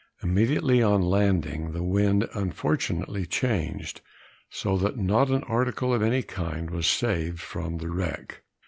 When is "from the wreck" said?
7.39-8.41